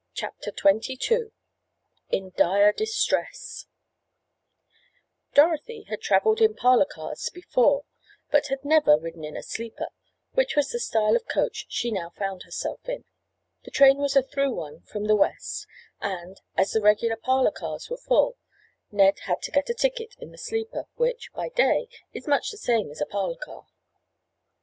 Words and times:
CHAPTER 0.15 0.51
XXII 0.57 1.29
IN 2.09 2.31
DIRE 2.35 2.71
DISTRESS 2.73 3.67
Dorothy 5.35 5.83
had 5.89 6.01
traveled 6.01 6.41
in 6.41 6.55
parlor 6.55 6.87
cars 6.91 7.29
before 7.31 7.85
but 8.31 8.47
had 8.47 8.65
never 8.65 8.97
ridden 8.97 9.23
in 9.23 9.37
a 9.37 9.43
sleeper, 9.43 9.89
which 10.31 10.55
was 10.55 10.69
the 10.69 10.79
style 10.79 11.15
of 11.15 11.27
coach 11.27 11.67
she 11.69 11.91
now 11.91 12.09
found 12.17 12.41
herself 12.45 12.79
in. 12.89 13.05
The 13.63 13.69
train 13.69 13.99
was 13.99 14.15
a 14.15 14.23
through 14.23 14.55
one 14.55 14.81
from 14.81 15.05
the 15.05 15.15
west 15.15 15.67
and, 15.99 16.41
as 16.57 16.71
the 16.71 16.81
regular 16.81 17.15
parlor 17.17 17.51
cars 17.51 17.87
were 17.87 17.97
full 17.97 18.37
Ned 18.91 19.19
had 19.25 19.43
to 19.43 19.51
get 19.51 19.69
a 19.69 19.75
ticket 19.75 20.15
in 20.17 20.31
the 20.31 20.37
sleeper 20.39 20.87
which, 20.95 21.31
by 21.33 21.49
day, 21.49 21.87
is 22.11 22.27
much 22.27 22.49
the 22.49 22.57
same 22.57 22.89
as 22.89 23.01
a 23.01 23.05
parlor 23.05 23.37
car. 23.37 23.67